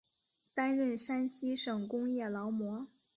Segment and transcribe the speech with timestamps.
[0.55, 2.87] 担任山西省工业劳模。